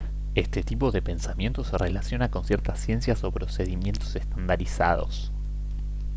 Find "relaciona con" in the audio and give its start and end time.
1.77-2.43